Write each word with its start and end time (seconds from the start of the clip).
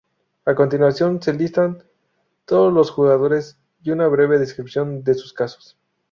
A 0.47 0.55
continuación 0.55 1.21
se 1.21 1.31
listan 1.31 1.83
todos 2.45 2.73
los 2.73 2.89
jugadores 2.89 3.59
y 3.83 3.91
una 3.91 4.07
breve 4.07 4.39
descripción 4.39 5.03
de 5.03 5.13
sus 5.13 5.31
casos. 5.31 5.77